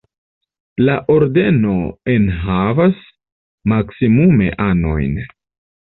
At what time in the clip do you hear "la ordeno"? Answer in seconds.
0.87-1.75